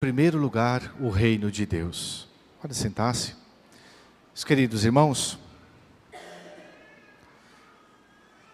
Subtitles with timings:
[0.00, 2.28] primeiro lugar o reino de Deus.
[2.62, 3.34] Pode sentar-se.
[4.46, 5.36] Queridos irmãos,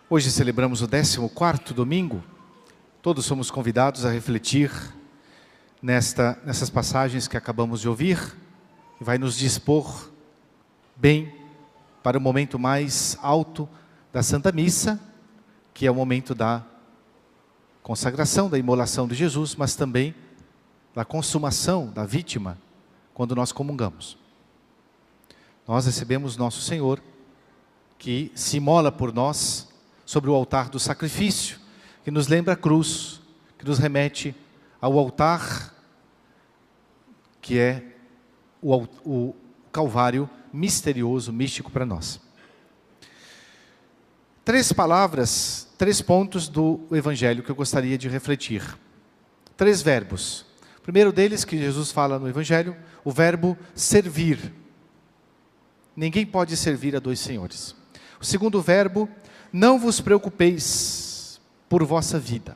[0.08, 2.24] hoje celebramos o 14 domingo.
[3.02, 4.72] Todos somos convidados a refletir
[5.82, 8.18] nesta, nessas passagens que acabamos de ouvir,
[8.98, 10.10] e vai nos dispor
[10.96, 11.30] bem
[12.02, 13.68] para o momento mais alto
[14.10, 14.98] da Santa Missa,
[15.74, 16.64] que é o momento da
[17.82, 20.14] consagração, da imolação de Jesus, mas também
[20.94, 22.56] da consumação da vítima
[23.12, 24.16] quando nós comungamos.
[25.66, 27.02] Nós recebemos nosso Senhor,
[27.98, 29.68] que se imola por nós
[30.04, 31.58] sobre o altar do sacrifício,
[32.04, 33.20] que nos lembra a cruz,
[33.58, 34.34] que nos remete
[34.80, 35.74] ao altar,
[37.40, 37.82] que é
[38.62, 39.34] o, o
[39.72, 42.20] Calvário misterioso, místico para nós.
[44.44, 48.78] Três palavras, três pontos do Evangelho que eu gostaria de refletir.
[49.56, 50.44] Três verbos
[50.84, 54.52] primeiro deles, que Jesus fala no Evangelho, o verbo servir.
[55.96, 57.74] Ninguém pode servir a dois senhores.
[58.20, 59.08] O segundo verbo,
[59.50, 62.54] não vos preocupeis por vossa vida.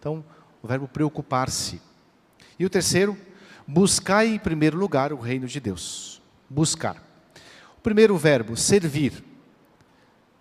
[0.00, 0.24] Então,
[0.60, 1.80] o verbo preocupar-se.
[2.58, 3.16] E o terceiro,
[3.64, 6.20] buscai em primeiro lugar o reino de Deus.
[6.50, 6.96] Buscar.
[7.78, 9.22] O primeiro verbo, servir.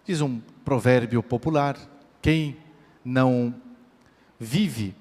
[0.06, 1.78] Diz um provérbio popular:
[2.20, 2.58] quem
[3.06, 3.54] não
[4.40, 4.96] vive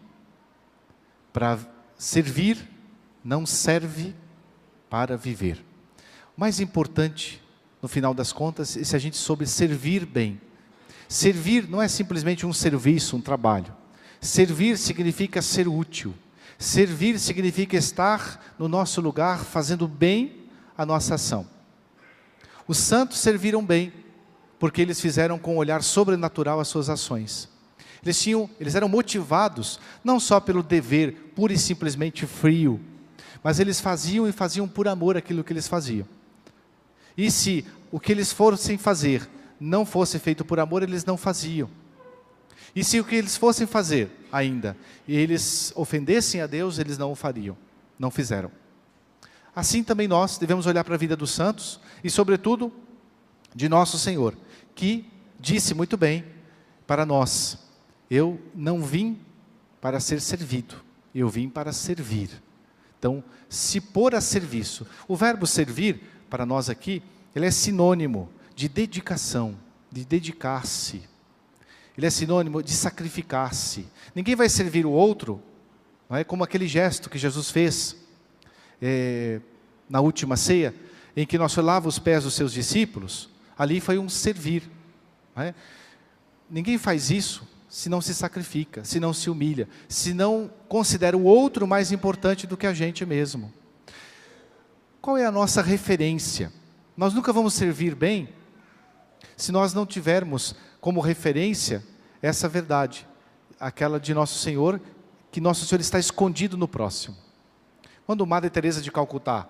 [1.33, 1.59] para
[2.01, 2.67] Servir
[3.23, 4.15] não serve
[4.89, 5.63] para viver.
[6.35, 7.43] O mais importante,
[7.83, 10.41] no final das contas, é se a gente soube servir bem.
[11.07, 13.77] Servir não é simplesmente um serviço, um trabalho.
[14.19, 16.15] Servir significa ser útil.
[16.59, 20.47] Servir significa estar no nosso lugar fazendo bem
[20.79, 21.47] a nossa ação.
[22.67, 23.93] Os santos serviram bem,
[24.59, 27.47] porque eles fizeram com um olhar sobrenatural as suas ações.
[28.03, 32.81] Eles, tinham, eles eram motivados não só pelo dever pura e simplesmente frio,
[33.43, 36.07] mas eles faziam e faziam por amor aquilo que eles faziam.
[37.17, 41.69] E se o que eles fossem fazer não fosse feito por amor, eles não faziam.
[42.75, 44.77] E se o que eles fossem fazer ainda,
[45.07, 47.57] e eles ofendessem a Deus, eles não o fariam,
[47.99, 48.51] não fizeram.
[49.55, 52.73] Assim também nós devemos olhar para a vida dos santos e, sobretudo,
[53.55, 54.37] de nosso Senhor,
[54.75, 56.25] que disse muito bem
[56.87, 57.59] para nós:
[58.11, 59.19] eu não vim
[59.81, 60.75] para ser servido,
[61.15, 62.31] eu vim para servir.
[62.99, 64.87] Então, se pôr a serviço.
[65.09, 67.03] O verbo servir, para nós aqui,
[67.35, 69.57] ele é sinônimo de dedicação,
[69.91, 71.03] de dedicar-se.
[71.97, 73.87] Ele é sinônimo de sacrificar-se.
[74.15, 75.41] Ninguém vai servir o outro,
[76.09, 77.97] não é como aquele gesto que Jesus fez
[78.83, 79.41] é,
[79.89, 80.75] na última ceia,
[81.17, 83.31] em que nós lava os pés dos seus discípulos.
[83.57, 84.69] Ali foi um servir.
[85.37, 85.55] É?
[86.51, 91.23] Ninguém faz isso se não se sacrifica, se não se humilha, se não considera o
[91.23, 93.53] outro mais importante do que a gente mesmo.
[95.01, 96.53] Qual é a nossa referência?
[96.97, 98.29] Nós nunca vamos servir bem
[99.37, 101.83] se nós não tivermos como referência
[102.21, 103.07] essa verdade,
[103.59, 104.81] aquela de nosso Senhor,
[105.31, 107.17] que nosso Senhor está escondido no próximo.
[108.05, 109.49] Quando Madre Teresa de Calcutá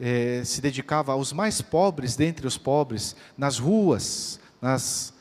[0.00, 5.14] eh, se dedicava aos mais pobres dentre os pobres, nas ruas, nas,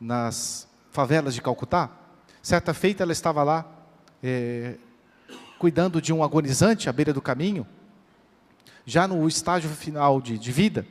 [0.00, 0.67] nas
[0.98, 1.90] favelas de Calcutá.
[2.42, 3.64] Certa feita ela estava lá
[4.20, 4.74] é,
[5.56, 7.64] cuidando de um agonizante à beira do caminho,
[8.84, 10.84] já no estágio final de, de vida,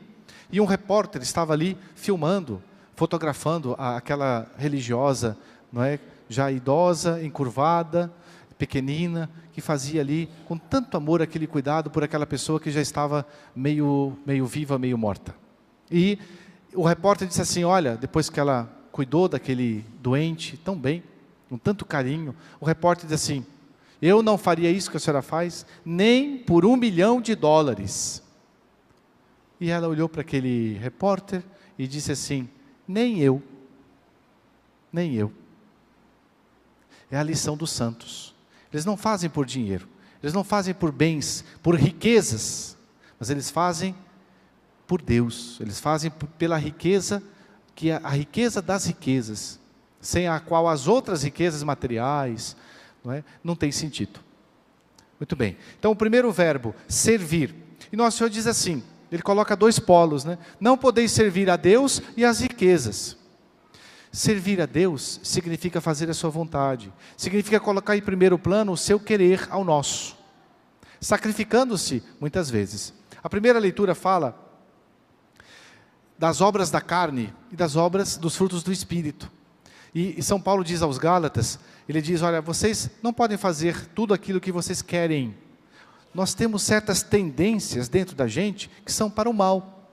[0.50, 2.64] e um repórter estava ali filmando,
[2.96, 5.38] fotografando a, aquela religiosa,
[5.74, 8.10] não é, já idosa, encurvada,
[8.58, 13.28] pequenina, que fazia ali com tanto amor aquele cuidado por aquela pessoa que já estava
[13.54, 15.36] meio, meio viva, meio morta.
[15.92, 16.18] E
[16.74, 21.04] o repórter disse assim: Olha, depois que ela cuidou daquele doente tão bem,
[21.48, 22.36] com tanto carinho.
[22.60, 23.46] O repórter diz assim:
[24.02, 28.24] Eu não faria isso que a senhora faz, nem por um milhão de dólares.
[29.62, 31.44] E ela olhou para aquele repórter
[31.78, 32.50] e disse assim:
[32.88, 33.44] Nem eu,
[34.92, 35.32] nem eu.
[37.12, 38.34] É a lição dos santos.
[38.74, 39.88] Eles não fazem por dinheiro,
[40.24, 42.76] eles não fazem por bens, por riquezas,
[43.20, 43.96] mas eles fazem
[44.88, 47.22] por Deus, eles fazem pela riqueza
[47.78, 49.60] que a, riqueza das riquezas,
[50.02, 52.58] sem a qual as outras riquezas materiais
[53.06, 54.20] não, é, não tem sentido.
[55.20, 55.56] Muito bem.
[55.78, 57.54] Então, o primeiro verbo, servir.
[57.92, 60.40] E nosso Senhor diz assim: ele coloca dois polos, né?
[60.60, 63.16] Não podeis servir a Deus e as riquezas.
[64.12, 69.00] Servir a Deus significa fazer a sua vontade, significa colocar em primeiro plano o seu
[69.00, 70.18] querer ao nosso,
[71.00, 72.92] sacrificando-se muitas vezes.
[73.24, 74.47] A primeira leitura fala
[76.18, 79.32] das obras da carne e das obras dos frutos do Espírito.
[79.94, 84.14] E, e, São Paulo diz aos Gálatas, ele diz, olha, vocês não podem fazer tudo
[84.14, 85.36] aquilo que vocês querem.
[86.14, 89.90] nós temos certas tendências dentro da gente que são para o mal,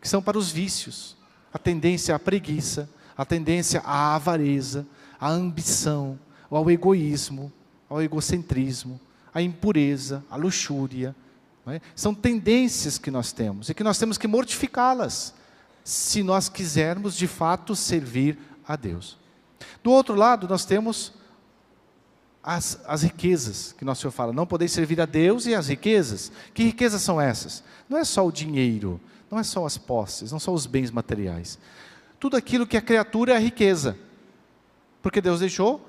[0.00, 1.16] que são para os vícios.
[1.52, 4.86] A tendência à preguiça, a tendência à avareza,
[5.20, 6.18] à ambição,
[6.50, 7.52] ao egoísmo,
[7.88, 9.00] ao egocentrismo,
[9.34, 11.14] à impureza, à luxúria.
[11.66, 11.80] É?
[11.94, 15.32] São tendências que nós temos e que nós temos que mortificá-las,
[15.84, 19.16] se nós quisermos de fato servir a Deus.
[19.82, 21.12] Do outro lado, nós temos
[22.42, 26.32] as, as riquezas, que nosso Senhor fala, não podeis servir a Deus e as riquezas.
[26.52, 27.62] Que riquezas são essas?
[27.88, 29.00] Não é só o dinheiro,
[29.30, 31.58] não é só as posses, não são os bens materiais.
[32.18, 33.96] Tudo aquilo que a criatura é riqueza.
[35.00, 35.86] Porque Deus deixou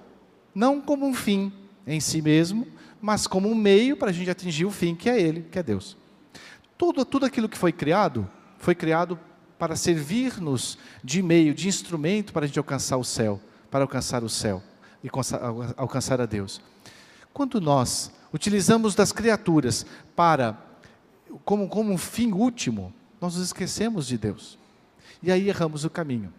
[0.54, 1.52] não como um fim
[1.86, 2.68] em si mesmo,
[3.04, 5.64] mas como um meio para a gente atingir o fim que é Ele, que é
[5.64, 5.98] Deus.
[6.78, 8.26] Tudo, tudo aquilo que foi criado,
[8.58, 9.20] foi criado
[9.60, 14.30] para servir-nos de meio, de instrumento para a gente alcançar o céu, para alcançar o
[14.30, 14.64] céu
[15.04, 15.10] e
[15.76, 16.62] alcançar a Deus.
[17.34, 19.86] Quando nós utilizamos das criaturas
[20.16, 20.58] para
[21.44, 24.58] como, como um fim último, nós nos esquecemos de Deus.
[25.22, 26.34] E aí erramos o caminho.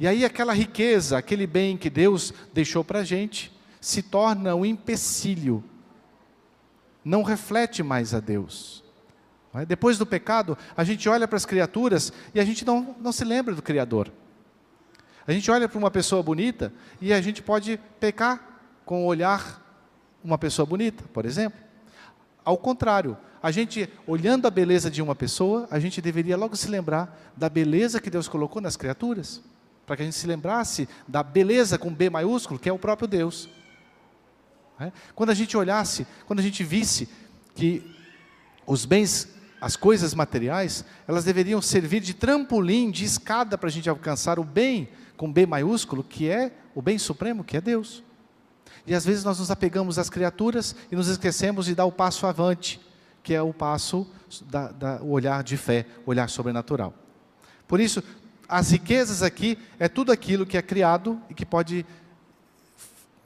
[0.00, 4.66] E aí aquela riqueza, aquele bem que Deus deixou para a gente, se torna um
[4.66, 5.62] empecilho.
[7.08, 8.84] Não reflete mais a Deus.
[9.66, 13.24] Depois do pecado, a gente olha para as criaturas e a gente não, não se
[13.24, 14.12] lembra do Criador.
[15.26, 16.70] A gente olha para uma pessoa bonita
[17.00, 19.64] e a gente pode pecar com o olhar
[20.22, 21.58] uma pessoa bonita, por exemplo.
[22.44, 26.68] Ao contrário, a gente olhando a beleza de uma pessoa, a gente deveria logo se
[26.68, 29.40] lembrar da beleza que Deus colocou nas criaturas,
[29.86, 33.08] para que a gente se lembrasse da beleza com B maiúsculo, que é o próprio
[33.08, 33.48] Deus.
[34.80, 34.92] É?
[35.14, 37.08] Quando a gente olhasse, quando a gente visse
[37.54, 37.82] que
[38.66, 39.28] os bens,
[39.60, 44.44] as coisas materiais, elas deveriam servir de trampolim, de escada para a gente alcançar o
[44.44, 48.04] bem com B maiúsculo, que é o bem supremo, que é Deus.
[48.86, 52.26] E às vezes nós nos apegamos às criaturas e nos esquecemos de dar o passo
[52.26, 52.80] avante,
[53.22, 54.06] que é o passo,
[54.46, 56.94] da, da, o olhar de fé, o olhar sobrenatural.
[57.66, 58.02] Por isso,
[58.48, 61.84] as riquezas aqui é tudo aquilo que é criado e que pode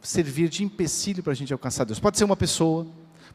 [0.02, 2.00] servir de empecilho para a gente alcançar Deus.
[2.00, 2.86] Pode ser uma pessoa,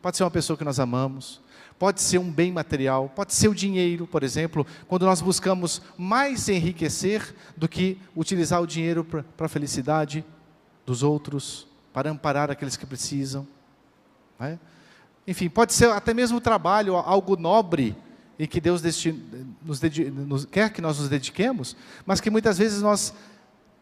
[0.02, 1.42] pode ser uma pessoa que nós amamos,
[1.80, 6.50] pode ser um bem material, pode ser o dinheiro, por exemplo, quando nós buscamos mais
[6.50, 10.26] enriquecer do que utilizar o dinheiro para a felicidade
[10.86, 13.48] dos outros, para amparar aqueles que precisam.
[14.40, 14.58] É?
[15.28, 17.96] Enfim, pode ser até mesmo o trabalho, algo nobre,
[18.40, 18.82] e que Deus
[19.64, 21.76] nos, quer que nós nos dediquemos,
[22.06, 23.14] mas que muitas vezes nós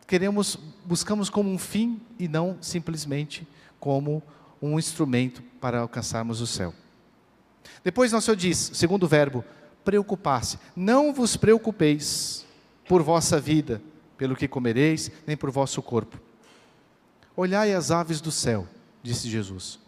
[0.08, 3.48] queremos, buscamos como um fim e não simplesmente
[3.80, 4.22] como
[4.62, 6.74] um instrumento para alcançarmos o céu.
[7.84, 9.44] Depois nosso Senhor diz, segundo verbo,
[9.84, 10.58] preocupar-se.
[10.76, 12.46] Não vos preocupeis
[12.88, 13.82] por vossa vida,
[14.18, 16.20] pelo que comereis, nem por vosso corpo.
[17.36, 18.68] Olhai as aves do céu,
[19.04, 19.80] disse Jesus.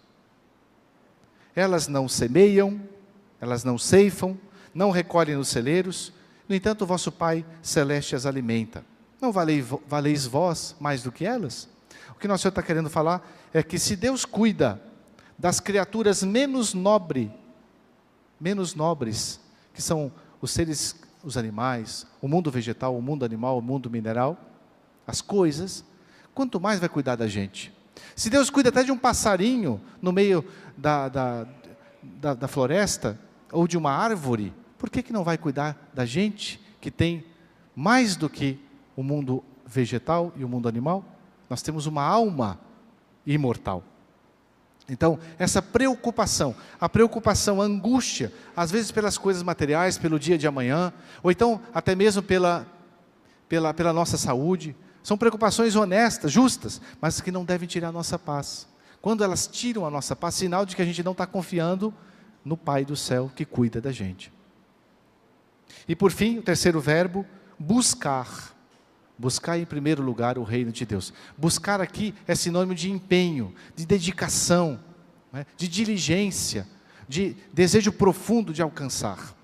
[1.56, 2.80] Elas não semeiam,
[3.40, 4.38] elas não ceifam,
[4.74, 6.14] não recolhem nos celeiros,
[6.48, 8.86] no entanto, vosso Pai celeste as alimenta.
[9.20, 11.68] Não valeis vós mais do que elas?
[12.12, 14.82] O que nosso Senhor está querendo falar é que se Deus cuida
[15.38, 17.30] das criaturas menos nobres
[18.40, 19.40] menos nobres,
[19.74, 20.12] que são
[20.42, 24.38] os seres, os animais, o mundo vegetal, o mundo animal, o mundo mineral,
[25.06, 25.84] as coisas,
[26.34, 27.74] quanto mais vai cuidar da gente.
[28.16, 30.46] Se Deus cuida até de um passarinho no meio
[30.78, 31.48] da, da,
[32.04, 33.20] da, da floresta,
[33.52, 37.26] ou de uma árvore, por que, que não vai cuidar da gente que tem
[37.76, 38.60] mais do que
[38.98, 41.06] o mundo vegetal e o mundo animal?
[41.50, 42.60] Nós temos uma alma
[43.26, 43.82] imortal.
[44.90, 50.48] Então, essa preocupação, a preocupação, a angústia, às vezes pelas coisas materiais, pelo dia de
[50.48, 52.66] amanhã, ou então até mesmo pela,
[53.50, 58.18] pela, pela nossa saúde, são preocupações honestas, justas, mas que não devem tirar a nossa
[58.20, 58.68] paz.
[59.02, 61.94] Quando elas tiram a nossa paz, sinal de que a gente não está confiando
[62.44, 64.32] no Pai do céu que cuida da gente.
[65.88, 67.26] E por fim, o terceiro verbo,
[67.60, 68.56] buscar.
[69.18, 71.12] Buscar em primeiro lugar o reino de Deus.
[71.38, 74.80] Buscar aqui é sinônimo de empenho, de dedicação,
[75.34, 75.46] né?
[75.58, 76.68] de diligência,
[77.08, 79.36] de desejo profundo de alcançar.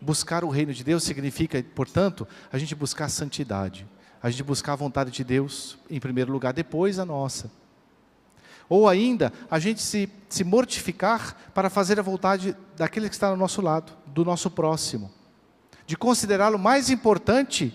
[0.00, 3.86] Buscar o reino de Deus significa, portanto, a gente buscar a santidade,
[4.22, 7.50] a gente buscar a vontade de Deus em primeiro lugar, depois a nossa.
[8.68, 13.36] Ou ainda, a gente se, se mortificar para fazer a vontade daquele que está ao
[13.36, 15.10] nosso lado, do nosso próximo,
[15.86, 17.74] de considerá-lo mais importante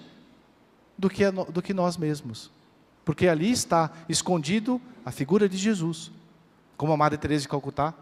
[0.98, 2.52] do que, do que nós mesmos.
[3.06, 6.12] Porque ali está escondido a figura de Jesus.
[6.78, 7.94] Como a Madre Teresa de Calcutá,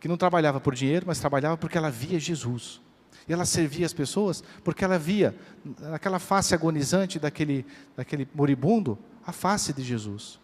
[0.00, 2.80] que não trabalhava por dinheiro, mas trabalhava porque ela via Jesus.
[3.28, 5.34] E ela servia as pessoas porque ela via
[5.80, 7.64] naquela face agonizante daquele,
[7.96, 10.38] daquele moribundo a face de Jesus.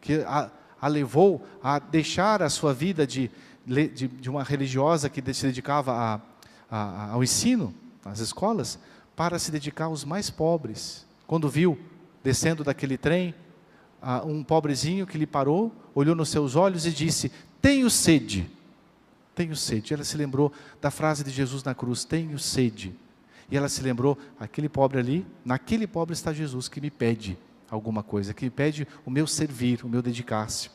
[0.00, 3.30] Que a, a levou a deixar a sua vida de,
[3.66, 6.20] de, de uma religiosa que se dedicava a,
[6.70, 8.78] a, ao ensino, às escolas,
[9.16, 11.06] para se dedicar aos mais pobres.
[11.26, 11.78] Quando viu,
[12.22, 13.34] descendo daquele trem,
[14.24, 18.50] um pobrezinho que lhe parou, olhou nos seus olhos e disse: Tenho sede.
[19.34, 19.94] Tenho sede.
[19.94, 22.94] Ela se lembrou da frase de Jesus na cruz: Tenho sede.
[23.50, 27.38] E ela se lembrou: aquele pobre ali, naquele pobre está Jesus que me pede
[27.70, 30.70] alguma coisa, que me pede o meu servir, o meu dedicar-se.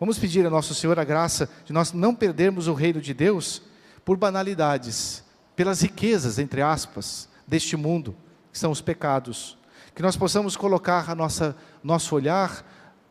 [0.00, 3.62] Vamos pedir a Nosso Senhor a graça de nós não perdermos o reino de Deus
[4.04, 5.22] por banalidades,
[5.54, 8.16] pelas riquezas, entre aspas, deste mundo,
[8.50, 9.58] que são os pecados.
[9.94, 11.54] Que nós possamos colocar a nossa,
[11.84, 12.64] nosso olhar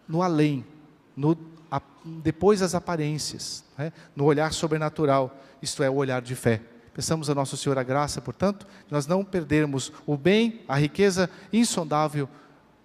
[0.08, 0.66] no além,
[1.16, 1.38] no,
[1.70, 3.94] a, depois das aparências, né?
[4.16, 6.60] no olhar sobrenatural, isto é, o olhar de fé.
[6.92, 11.30] Peçamos a Nosso Senhor a graça, portanto, de nós não perdermos o bem, a riqueza
[11.54, 12.28] insondável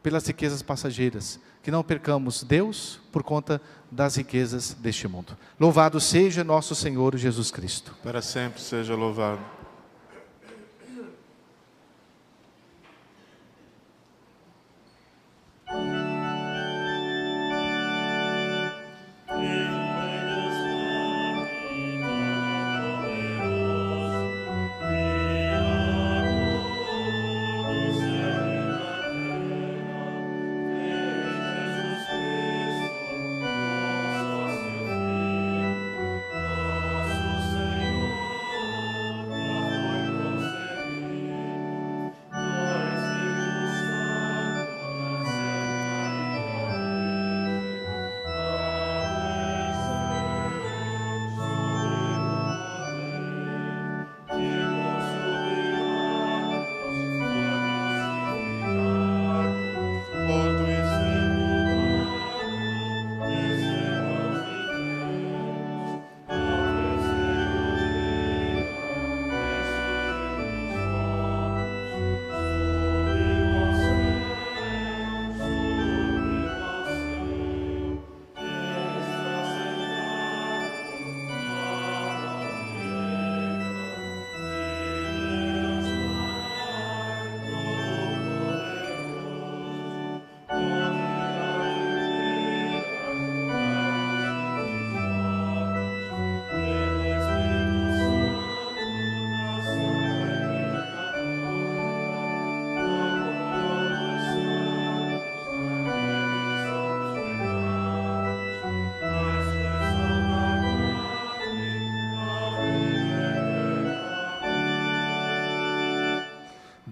[0.02, 5.34] pelas riquezas passageiras, que não percamos Deus por conta das riquezas deste mundo.
[5.58, 7.96] Louvado seja nosso Senhor Jesus Cristo.
[8.02, 9.55] Para sempre seja louvado.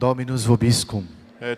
[0.04, 1.02] Dominus vobiscum.
[1.40, 1.56] Et